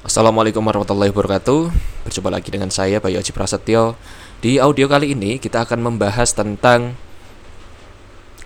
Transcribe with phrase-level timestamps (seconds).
[0.00, 1.68] Assalamualaikum warahmatullahi wabarakatuh.
[2.08, 4.00] Berjumpa lagi dengan saya Bayu Aji Prasetyo.
[4.40, 6.96] Di audio kali ini kita akan membahas tentang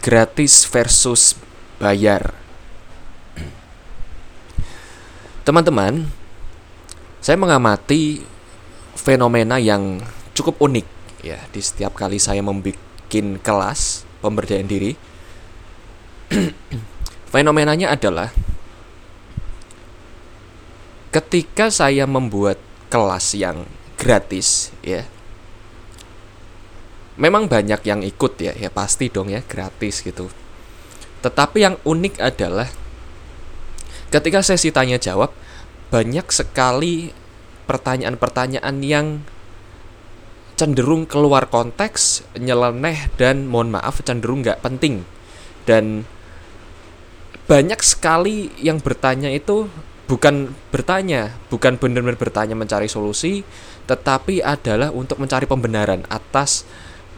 [0.03, 1.38] Gratis versus
[1.79, 2.35] bayar.
[5.46, 6.11] Teman-teman
[7.23, 8.27] Saya mengamati
[8.98, 10.02] fenomena yang
[10.34, 10.86] cukup unik
[11.23, 12.82] ya Di setiap kali saya membuat
[13.14, 14.98] kelas pemberdayaan diri.
[17.30, 18.34] Fenomenanya adalah
[21.15, 22.59] ketika saya membuat
[22.91, 25.07] kelas yang gratis ya
[27.15, 30.27] memang banyak yang ikut ya ya pasti dong ya gratis gitu.
[31.23, 32.66] Tetapi yang unik adalah
[34.11, 35.30] ketika sesi tanya jawab
[35.95, 37.15] banyak sekali
[37.71, 39.23] pertanyaan-pertanyaan yang
[40.59, 45.07] cenderung keluar konteks nyeleneh dan mohon maaf cenderung nggak penting.
[45.62, 46.02] Dan
[47.46, 49.71] banyak sekali yang bertanya itu
[50.05, 53.41] bukan bertanya, bukan benar-benar bertanya mencari solusi,
[53.89, 56.69] tetapi adalah untuk mencari pembenaran atas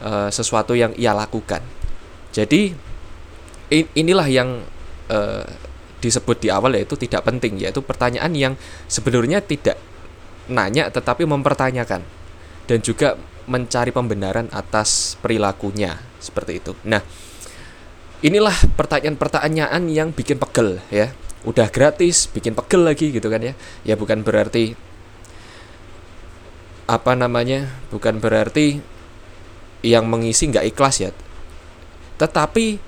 [0.03, 1.63] uh, sesuatu yang ia lakukan.
[2.31, 2.75] Jadi
[3.97, 4.63] inilah yang
[5.11, 5.47] uh,
[5.99, 8.55] disebut di awal yaitu tidak penting, yaitu pertanyaan yang
[8.87, 9.81] sebenarnya tidak
[10.47, 12.07] nanya tetapi mempertanyakan
[12.71, 13.19] dan juga
[13.51, 16.73] mencari pembenaran atas perilakunya seperti itu.
[16.87, 17.03] Nah,
[18.25, 21.13] inilah pertanyaan-pertanyaan yang bikin pegel ya.
[21.47, 23.55] Udah gratis bikin pegel lagi gitu kan ya.
[23.85, 24.77] Ya bukan berarti
[26.87, 28.79] apa namanya bukan berarti
[29.83, 31.11] yang mengisi nggak ikhlas ya.
[32.17, 32.79] Tetapi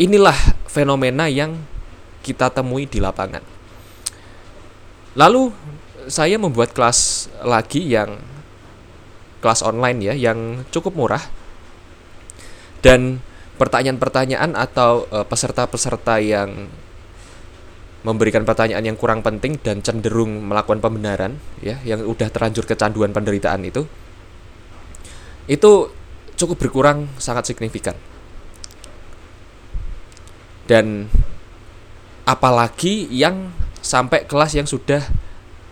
[0.00, 0.36] inilah
[0.70, 1.58] fenomena yang
[2.24, 3.42] kita temui di lapangan.
[5.18, 5.50] Lalu
[6.08, 8.16] saya membuat kelas lagi yang
[9.38, 11.22] kelas online ya yang cukup murah.
[12.78, 13.18] Dan
[13.58, 16.70] pertanyaan-pertanyaan atau eh, peserta-peserta yang
[18.06, 23.66] memberikan pertanyaan yang kurang penting dan cenderung melakukan pembenaran ya yang udah terlanjur kecanduan penderitaan
[23.66, 23.84] itu
[25.50, 25.72] itu
[26.38, 27.98] cukup berkurang sangat signifikan.
[30.68, 31.08] Dan
[32.28, 35.00] apalagi yang sampai kelas yang sudah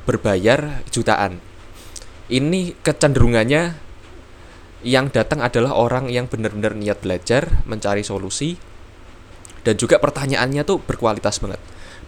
[0.08, 1.38] berbayar jutaan.
[2.26, 3.85] Ini kecenderungannya
[4.86, 8.54] yang datang adalah orang yang benar-benar niat belajar mencari solusi
[9.66, 11.58] dan juga pertanyaannya tuh berkualitas banget.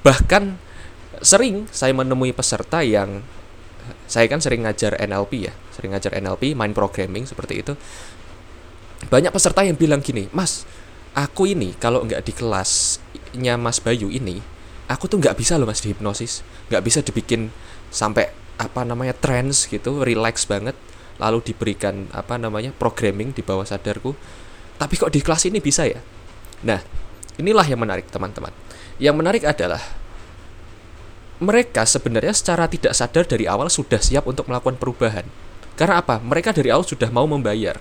[0.06, 0.54] Bahkan
[1.18, 3.26] sering saya menemui peserta yang
[4.06, 7.74] saya kan sering ngajar NLP ya sering ngajar NLP main programming seperti itu.
[9.10, 10.62] Banyak peserta yang bilang gini mas
[11.18, 14.38] aku ini kalau nggak di kelasnya mas Bayu ini
[14.86, 17.50] aku tuh nggak bisa loh mas di hipnosis nggak bisa dibikin
[17.90, 20.78] sampai apa namanya trance gitu relax banget
[21.18, 24.14] lalu diberikan apa namanya programming di bawah sadarku
[24.78, 25.98] tapi kok di kelas ini bisa ya
[26.62, 26.82] nah
[27.38, 28.50] inilah yang menarik teman-teman
[28.98, 29.78] yang menarik adalah
[31.38, 35.22] mereka sebenarnya secara tidak sadar dari awal sudah siap untuk melakukan perubahan.
[35.78, 36.18] Karena apa?
[36.18, 37.78] Mereka dari awal sudah mau membayar.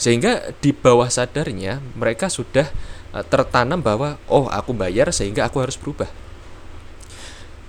[0.00, 2.72] Sehingga di bawah sadarnya mereka sudah
[3.12, 6.08] eh, tertanam bahwa oh aku bayar sehingga aku harus berubah.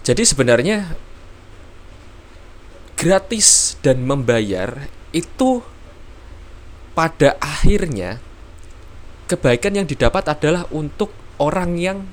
[0.08, 0.96] Jadi sebenarnya
[3.02, 5.66] gratis dan membayar itu
[6.94, 8.22] pada akhirnya
[9.26, 11.10] kebaikan yang didapat adalah untuk
[11.42, 12.06] orang yang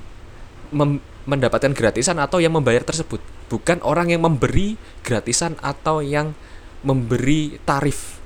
[1.29, 3.21] mendapatkan gratisan atau yang membayar tersebut,
[3.53, 6.33] bukan orang yang memberi gratisan atau yang
[6.81, 8.17] memberi tarif.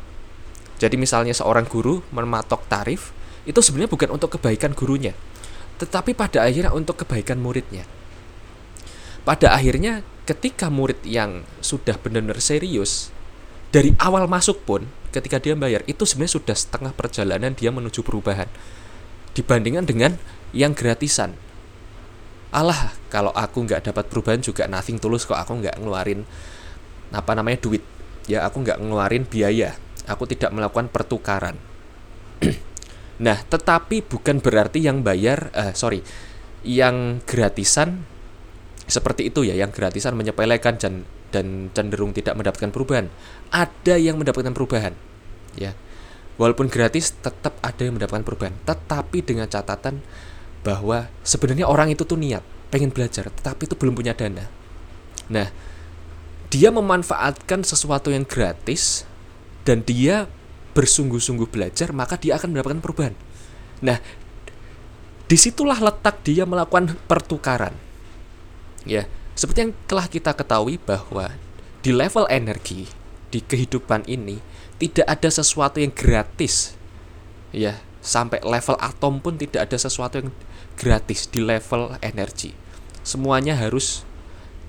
[0.80, 3.12] Jadi misalnya seorang guru mematok tarif,
[3.44, 5.12] itu sebenarnya bukan untuk kebaikan gurunya,
[5.84, 7.84] tetapi pada akhirnya untuk kebaikan muridnya.
[9.28, 13.12] Pada akhirnya ketika murid yang sudah benar-benar serius
[13.74, 18.46] dari awal masuk pun ketika dia bayar itu sebenarnya sudah setengah perjalanan dia menuju perubahan.
[19.34, 20.12] Dibandingkan dengan
[20.54, 21.34] yang gratisan.
[22.54, 26.22] Alah kalau aku nggak dapat perubahan juga nothing tulus kok aku nggak ngeluarin
[27.10, 27.82] apa namanya duit.
[28.30, 29.74] Ya aku nggak ngeluarin biaya.
[30.06, 31.58] Aku tidak melakukan pertukaran.
[33.14, 36.02] Nah tetapi bukan berarti yang bayar uh, sorry
[36.66, 38.10] yang gratisan
[38.86, 43.08] seperti itu ya yang gratisan menyepelekan dan dan cenderung tidak mendapatkan perubahan
[43.50, 44.94] ada yang mendapatkan perubahan
[45.56, 45.74] ya
[46.36, 50.04] walaupun gratis tetap ada yang mendapatkan perubahan tetapi dengan catatan
[50.64, 52.42] bahwa sebenarnya orang itu tuh niat
[52.74, 54.50] pengen belajar tetapi itu belum punya dana.
[55.30, 55.48] Nah,
[56.50, 59.06] dia memanfaatkan sesuatu yang gratis
[59.62, 60.26] dan dia
[60.74, 63.14] bersungguh-sungguh belajar maka dia akan mendapatkan perubahan.
[63.86, 64.02] Nah,
[65.30, 67.76] di situlah letak dia melakukan pertukaran.
[68.84, 71.34] Ya, seperti yang telah kita ketahui bahwa
[71.84, 72.88] di level energi
[73.34, 74.40] di kehidupan ini
[74.78, 76.76] tidak ada sesuatu yang gratis.
[77.54, 80.30] Ya, sampai level atom pun tidak ada sesuatu yang
[80.76, 82.52] gratis di level energi.
[83.02, 84.04] Semuanya harus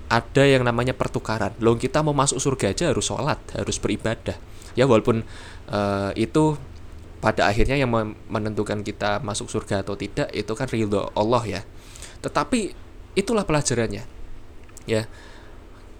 [0.07, 1.53] ada yang namanya pertukaran.
[1.59, 4.37] Loh kita mau masuk surga aja harus sholat, harus beribadah.
[4.77, 5.23] Ya walaupun
[5.71, 6.59] uh, itu
[7.23, 7.89] pada akhirnya yang
[8.29, 11.61] menentukan kita masuk surga atau tidak itu kan ridho Allah ya.
[12.21, 12.84] Tetapi
[13.15, 14.03] itulah pelajarannya.
[14.85, 15.09] Ya.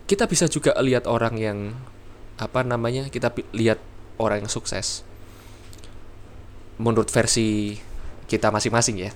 [0.05, 1.73] Kita bisa juga lihat orang yang
[2.37, 3.09] apa namanya?
[3.09, 3.81] Kita lihat
[4.21, 5.01] orang yang sukses.
[6.77, 7.79] Menurut versi
[8.29, 9.11] kita masing-masing ya.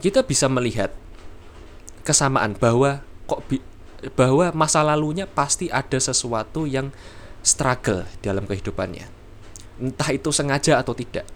[0.00, 0.94] Kita bisa melihat
[2.06, 3.60] kesamaan bahwa kok bi
[4.16, 6.88] bahwa masa lalunya pasti ada sesuatu yang
[7.44, 9.04] struggle dalam kehidupannya.
[9.80, 11.28] Entah itu sengaja atau tidak.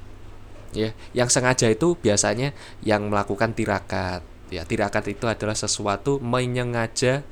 [0.74, 2.50] Ya, yang sengaja itu biasanya
[2.82, 4.33] yang melakukan tirakat.
[4.54, 7.26] Ya, tirakat itu adalah sesuatu menyengaja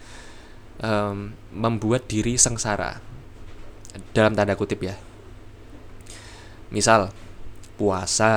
[0.83, 2.99] um, membuat diri sengsara.
[4.11, 4.99] Dalam tanda kutip ya.
[6.75, 7.15] Misal
[7.79, 8.35] puasa,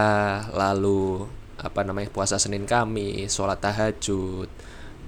[0.53, 1.25] lalu
[1.57, 2.13] apa namanya?
[2.13, 4.51] puasa Senin Kamis, sholat tahajud,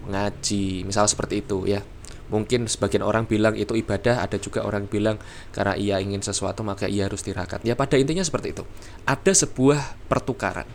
[0.07, 1.83] ngaji misal seperti itu ya
[2.27, 5.15] mungkin sebagian orang bilang itu ibadah ada juga orang bilang
[5.55, 8.63] karena ia ingin sesuatu maka ia harus tirakat ya pada intinya seperti itu
[9.07, 10.67] ada sebuah pertukaran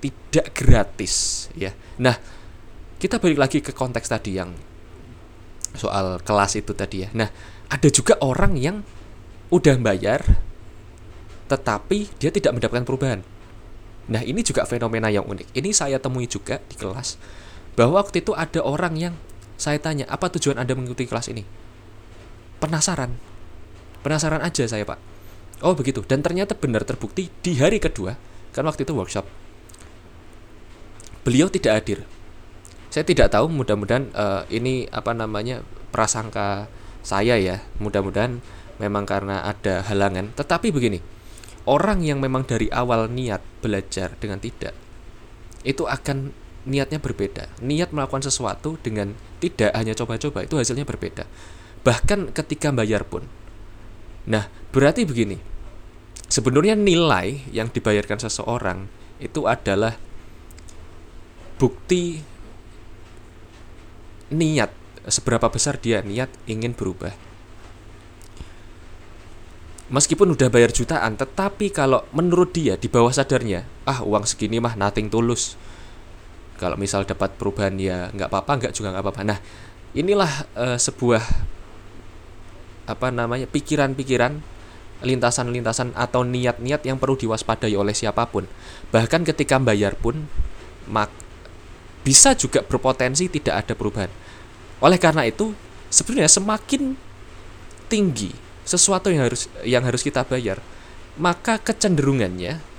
[0.00, 2.16] tidak gratis ya nah
[2.98, 4.54] kita balik lagi ke konteks tadi yang
[5.74, 7.28] soal kelas itu tadi ya nah
[7.70, 8.76] ada juga orang yang
[9.50, 10.22] udah bayar
[11.50, 13.20] tetapi dia tidak mendapatkan perubahan
[14.04, 17.16] nah ini juga fenomena yang unik ini saya temui juga di kelas
[17.74, 19.14] bahwa waktu itu ada orang yang
[19.54, 21.46] saya tanya, apa tujuan Anda mengikuti kelas ini?
[22.58, 23.14] Penasaran.
[24.02, 24.98] Penasaran aja saya, Pak.
[25.62, 26.02] Oh, begitu.
[26.02, 28.18] Dan ternyata benar terbukti di hari kedua,
[28.50, 29.26] kan waktu itu workshop.
[31.22, 31.98] Beliau tidak hadir.
[32.94, 36.70] Saya tidak tahu, mudah-mudahan uh, ini apa namanya prasangka
[37.02, 37.58] saya ya.
[37.82, 38.38] Mudah-mudahan
[38.78, 40.30] memang karena ada halangan.
[40.38, 41.02] Tetapi begini,
[41.66, 44.78] orang yang memang dari awal niat belajar dengan tidak
[45.66, 46.30] itu akan
[46.70, 47.50] niatnya berbeda.
[47.66, 51.26] Niat melakukan sesuatu dengan tidak hanya coba-coba itu hasilnya berbeda.
[51.82, 53.26] Bahkan ketika bayar pun.
[54.30, 55.42] Nah, berarti begini.
[56.30, 58.86] Sebenarnya nilai yang dibayarkan seseorang
[59.18, 59.98] itu adalah
[61.58, 62.33] bukti
[64.34, 64.74] niat
[65.08, 67.12] seberapa besar dia niat ingin berubah.
[69.92, 74.74] Meskipun udah bayar jutaan, tetapi kalau menurut dia di bawah sadarnya, ah uang segini mah
[74.80, 75.60] nothing tulus.
[76.56, 79.22] Kalau misal dapat perubahan ya nggak apa-apa nggak juga nggak apa-apa.
[79.28, 79.38] Nah
[79.92, 81.22] inilah uh, sebuah
[82.88, 84.40] apa namanya pikiran-pikiran
[85.04, 88.48] lintasan-lintasan atau niat-niat yang perlu diwaspadai oleh siapa pun.
[88.88, 90.24] Bahkan ketika bayar pun
[90.88, 91.12] mak
[92.04, 94.23] bisa juga berpotensi tidak ada perubahan
[94.84, 95.56] oleh karena itu
[95.88, 96.92] sebenarnya semakin
[97.88, 98.36] tinggi
[98.68, 100.60] sesuatu yang harus yang harus kita bayar
[101.16, 102.74] maka kecenderungannya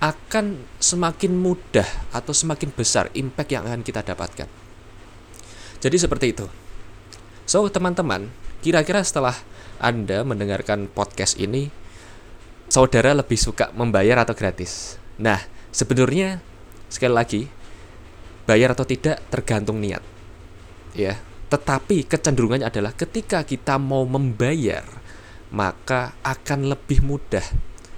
[0.00, 4.48] akan semakin mudah atau semakin besar impact yang akan kita dapatkan.
[5.80, 6.48] Jadi seperti itu.
[7.44, 8.32] So, teman-teman,
[8.64, 9.36] kira-kira setelah
[9.76, 11.68] Anda mendengarkan podcast ini,
[12.72, 14.96] saudara lebih suka membayar atau gratis?
[15.20, 16.40] Nah, sebenarnya
[16.88, 17.42] sekali lagi,
[18.48, 20.00] bayar atau tidak tergantung niat.
[20.96, 21.20] Ya,
[21.50, 24.86] tetapi kecenderungannya adalah ketika kita mau membayar,
[25.50, 27.44] maka akan lebih mudah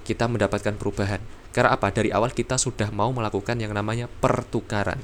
[0.03, 1.21] kita mendapatkan perubahan
[1.53, 1.93] karena apa?
[1.93, 4.97] Dari awal kita sudah mau melakukan yang namanya pertukaran.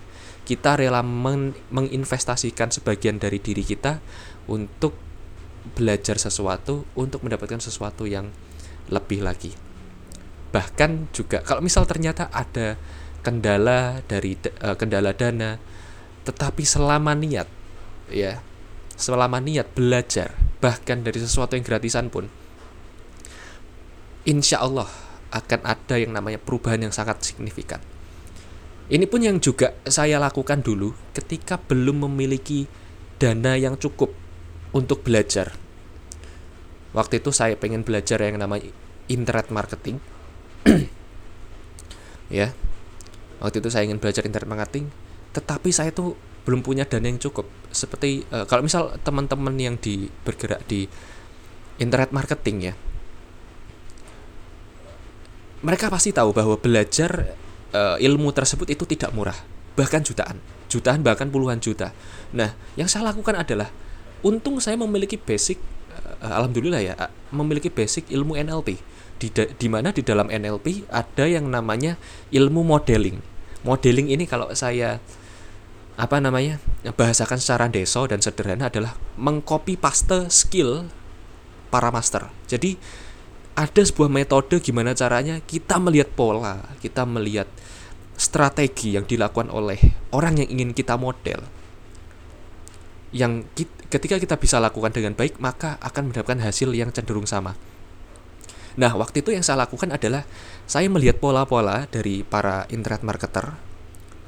[0.50, 4.02] Kita rela men menginvestasikan sebagian dari diri kita
[4.50, 4.98] untuk
[5.78, 8.34] belajar sesuatu, untuk mendapatkan sesuatu yang
[8.90, 9.54] lebih lagi.
[10.50, 12.82] Bahkan juga kalau misal ternyata ada
[13.22, 14.34] kendala dari
[14.66, 15.62] uh, kendala dana,
[16.26, 17.46] tetapi selama niat
[18.12, 18.42] ya,
[19.00, 22.28] selama niat belajar bahkan dari sesuatu yang gratisan pun
[24.28, 24.92] insya Allah
[25.32, 27.80] akan ada yang namanya perubahan yang sangat signifikan.
[28.90, 32.66] Ini pun yang juga saya lakukan dulu ketika belum memiliki
[33.22, 34.10] dana yang cukup
[34.74, 35.54] untuk belajar.
[36.98, 38.74] Waktu itu saya pengen belajar yang namanya
[39.06, 40.02] internet marketing.
[42.34, 42.58] ya.
[43.38, 44.90] Waktu itu saya ingin belajar internet marketing,
[45.32, 46.18] tetapi saya tuh
[46.50, 47.46] belum punya dana yang cukup.
[47.70, 50.90] Seperti uh, kalau misal teman-teman yang di bergerak di
[51.78, 52.74] internet marketing ya,
[55.62, 57.38] mereka pasti tahu bahwa belajar
[57.70, 59.38] uh, ilmu tersebut itu tidak murah,
[59.78, 61.94] bahkan jutaan, jutaan bahkan puluhan juta.
[62.34, 63.70] Nah, yang saya lakukan adalah
[64.26, 65.62] untung saya memiliki basic
[66.26, 66.98] uh, alhamdulillah ya,
[67.30, 68.82] memiliki basic ilmu NLP.
[69.20, 72.00] Di di mana di dalam NLP ada yang namanya
[72.34, 73.22] ilmu modeling.
[73.68, 75.04] Modeling ini kalau saya
[76.00, 76.64] apa namanya?
[76.80, 80.88] bahasakan secara deso dan sederhana adalah mengcopy paste skill
[81.68, 82.32] para master.
[82.48, 82.80] Jadi
[83.60, 87.52] ada sebuah metode gimana caranya kita melihat pola, kita melihat
[88.16, 89.80] strategi yang dilakukan oleh
[90.16, 91.44] orang yang ingin kita model.
[93.12, 93.52] Yang
[93.92, 97.60] ketika kita bisa lakukan dengan baik, maka akan mendapatkan hasil yang cenderung sama.
[98.80, 100.24] Nah, waktu itu yang saya lakukan adalah
[100.64, 103.60] saya melihat pola-pola dari para internet marketer,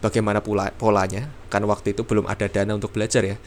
[0.02, 3.38] bagaimana pula polanya, kan waktu itu belum ada dana untuk belajar ya.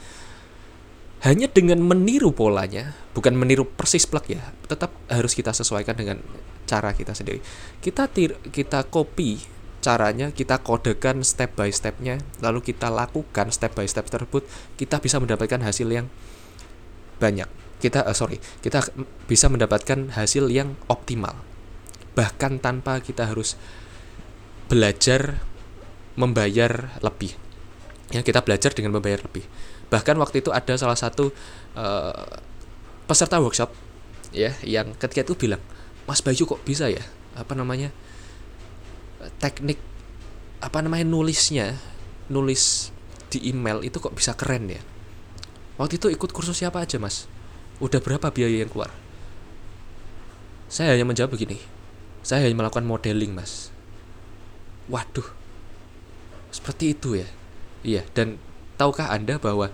[1.23, 6.17] Hanya dengan meniru polanya, bukan meniru persis plug ya, tetap harus kita sesuaikan dengan
[6.65, 7.43] cara kita sendiri.
[7.83, 9.41] Kita tir kita copy
[9.83, 14.47] caranya, kita kodekan step by stepnya, lalu kita lakukan step by step tersebut,
[14.79, 16.09] kita bisa mendapatkan hasil yang
[17.21, 17.47] banyak
[17.79, 18.81] kita uh, sorry kita
[19.27, 21.35] bisa mendapatkan hasil yang optimal
[22.15, 23.59] bahkan tanpa kita harus
[24.71, 25.43] belajar
[26.15, 27.35] membayar lebih.
[28.11, 29.43] Ya kita belajar dengan membayar lebih.
[29.91, 31.29] Bahkan waktu itu ada salah satu
[31.77, 32.25] uh,
[33.05, 33.69] peserta workshop
[34.33, 35.61] ya yang ketika itu bilang
[36.09, 37.03] Mas Bayu kok bisa ya?
[37.35, 37.91] Apa namanya?
[39.41, 39.77] Teknik
[40.63, 41.77] apa namanya nulisnya
[42.31, 42.89] nulis
[43.29, 44.81] di email itu kok bisa keren ya?
[45.75, 47.27] Waktu itu ikut kursus siapa aja mas?
[47.83, 48.93] Udah berapa biaya yang keluar?
[50.71, 51.59] Saya hanya menjawab begini.
[52.23, 53.75] Saya hanya melakukan modeling mas.
[54.87, 55.34] Waduh
[56.65, 57.29] seperti itu ya.
[57.85, 58.41] Iya dan
[58.73, 59.69] tahukah anda bahwa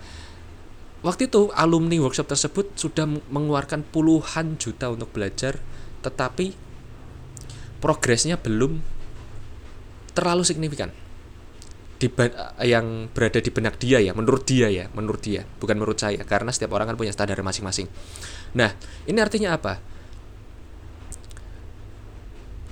[1.07, 5.63] waktu itu alumni workshop tersebut sudah mengeluarkan puluhan juta untuk belajar
[6.03, 6.51] tetapi
[7.79, 8.83] progresnya belum
[10.11, 10.91] terlalu signifikan.
[11.95, 12.11] Di
[12.67, 16.51] yang berada di benak dia ya menurut dia ya menurut dia bukan menurut saya karena
[16.51, 17.87] setiap orang kan punya standar masing-masing.
[18.51, 18.75] Nah
[19.07, 19.79] ini artinya apa?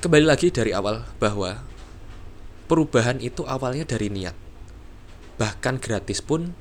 [0.04, 1.79] Kembali lagi dari awal bahwa
[2.70, 4.38] perubahan itu awalnya dari niat
[5.42, 6.54] bahkan gratis pun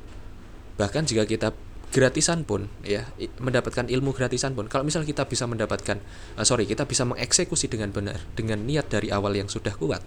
[0.81, 1.53] bahkan jika kita
[1.93, 3.09] gratisan pun ya
[3.41, 6.01] mendapatkan ilmu gratisan pun kalau misal kita bisa mendapatkan
[6.37, 10.01] uh, sorry kita bisa mengeksekusi dengan benar dengan niat dari awal yang sudah kuat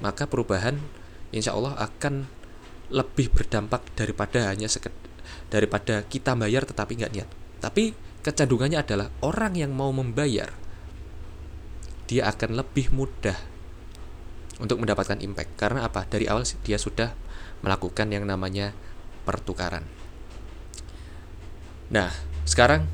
[0.00, 0.80] maka perubahan
[1.34, 2.26] insya Allah akan
[2.92, 4.92] lebih berdampak daripada hanya seked,
[5.48, 7.28] daripada kita bayar tetapi nggak niat.
[7.58, 10.52] Tapi kecenderungannya adalah orang yang mau membayar
[12.04, 13.36] dia akan lebih mudah
[14.62, 17.14] untuk mendapatkan impact karena apa dari awal dia sudah
[17.64, 18.76] melakukan yang namanya
[19.24, 19.86] pertukaran.
[21.90, 22.12] Nah,
[22.44, 22.86] sekarang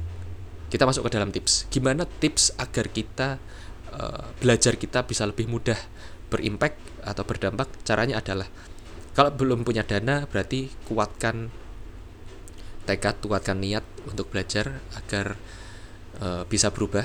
[0.71, 1.67] kita masuk ke dalam tips.
[1.69, 3.43] Gimana tips agar kita
[3.93, 5.79] uh, belajar kita bisa lebih mudah
[6.31, 8.47] berimpact atau berdampak caranya adalah
[9.11, 11.51] kalau belum punya dana berarti kuatkan
[12.87, 15.37] tekad kuatkan niat untuk belajar agar
[16.19, 17.05] e, bisa berubah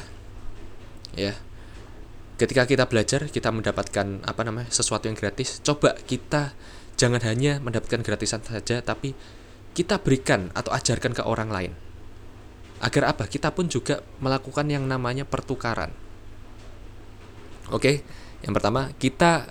[1.18, 1.34] ya
[2.36, 6.56] ketika kita belajar kita mendapatkan apa namanya sesuatu yang gratis coba kita
[7.00, 9.16] jangan hanya mendapatkan gratisan saja tapi
[9.76, 11.72] kita berikan atau ajarkan ke orang lain
[12.84, 15.96] agar apa kita pun juga melakukan yang namanya pertukaran
[17.72, 18.04] oke?
[18.46, 19.50] Yang pertama, kita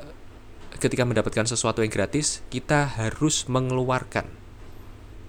[0.79, 4.27] ketika mendapatkan sesuatu yang gratis, kita harus mengeluarkan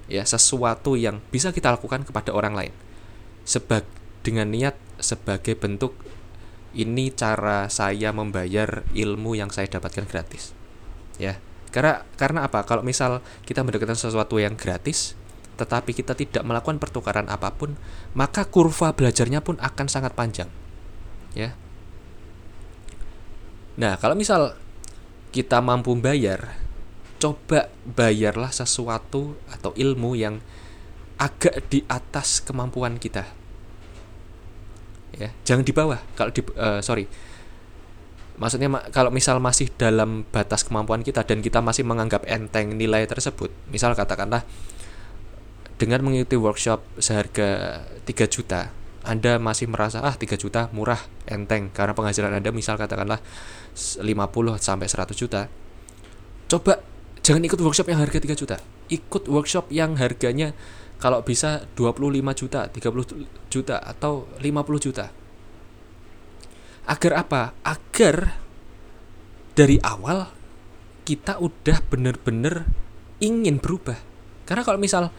[0.06, 2.74] ya sesuatu yang bisa kita lakukan kepada orang lain.
[3.46, 3.82] Sebab
[4.22, 5.98] dengan niat sebagai bentuk
[6.76, 10.52] ini cara saya membayar ilmu yang saya dapatkan gratis.
[11.16, 11.40] Ya.
[11.72, 12.64] Karena karena apa?
[12.68, 15.16] Kalau misal kita mendapatkan sesuatu yang gratis
[15.56, 17.80] tetapi kita tidak melakukan pertukaran apa pun,
[18.12, 20.52] maka kurva belajarnya pun akan sangat panjang.
[21.32, 21.56] Ya.
[23.80, 24.56] Nah, kalau misal
[25.32, 26.60] kita mampu bayar,
[27.20, 30.44] coba bayarlah sesuatu atau ilmu yang
[31.16, 33.28] agak di atas kemampuan kita.
[35.16, 36.00] Ya, jangan di bawah.
[36.20, 37.08] Kalau di uh, sorry,
[38.36, 43.52] maksudnya kalau misal masih dalam batas kemampuan kita dan kita masih menganggap enteng nilai tersebut,
[43.72, 44.44] misal katakanlah
[45.76, 48.72] dengan mengikuti workshop seharga 3 juta,
[49.06, 53.22] anda masih merasa ah 3 juta murah, enteng karena penghasilan Anda misal katakanlah
[53.76, 54.08] 50
[54.58, 55.46] sampai 100 juta.
[56.50, 56.82] Coba
[57.22, 58.58] jangan ikut workshop yang harga 3 juta.
[58.90, 60.58] Ikut workshop yang harganya
[61.02, 65.12] kalau bisa 25 juta, 30 juta atau 50 juta.
[66.86, 67.42] Agar apa?
[67.66, 68.40] Agar
[69.56, 70.30] dari awal
[71.06, 72.68] kita udah bener-bener
[73.20, 73.98] ingin berubah.
[74.46, 75.10] Karena kalau misal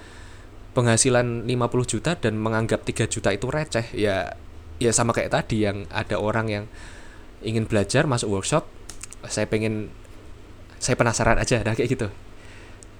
[0.77, 4.37] penghasilan 50 juta dan menganggap 3 juta itu receh ya
[4.77, 6.65] ya sama kayak tadi yang ada orang yang
[7.41, 8.69] ingin belajar masuk workshop
[9.25, 9.89] saya pengen
[10.77, 12.13] saya penasaran aja nah kayak gitu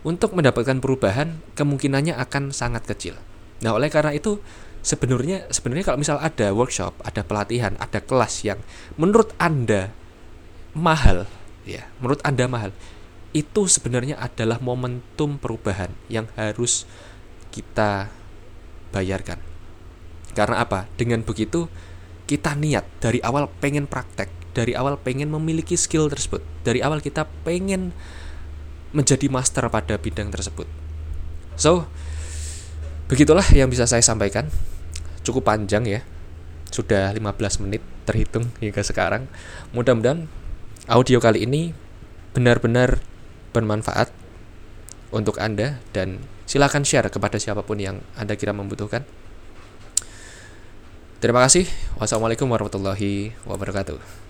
[0.07, 3.19] untuk mendapatkan perubahan kemungkinannya akan sangat kecil
[3.59, 4.39] nah oleh karena itu
[4.87, 8.63] sebenarnya sebenarnya kalau misal ada workshop ada pelatihan ada kelas yang
[8.95, 9.91] menurut anda
[10.79, 11.27] mahal
[11.67, 12.71] ya menurut anda mahal
[13.37, 16.89] itu sebenarnya adalah momentum perubahan yang harus
[17.53, 18.09] kita
[18.97, 19.37] bayarkan.
[20.33, 20.89] Karena apa?
[20.97, 21.69] Dengan begitu
[22.25, 27.29] kita niat dari awal pengen praktek, dari awal pengen memiliki skill tersebut, dari awal kita
[27.45, 27.93] pengen
[28.97, 30.65] menjadi master pada bidang tersebut.
[31.61, 31.85] So,
[33.13, 34.49] begitulah yang bisa saya sampaikan.
[35.21, 36.01] Cukup panjang ya.
[36.73, 39.29] Sudah 15 menit terhitung hingga sekarang.
[39.77, 40.25] Mudah-mudahan
[40.89, 41.77] audio kali ini
[42.33, 43.05] benar-benar
[43.53, 44.09] bermanfaat
[45.13, 49.05] untuk Anda dan silakan share kepada siapa pun yang Anda kira membutuhkan.
[51.21, 51.69] Terima kasih.
[51.97, 54.26] Wassalamualaikum warahmatullahi wabarakatuh